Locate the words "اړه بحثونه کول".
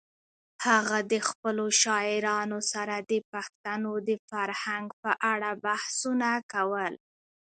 5.31-6.93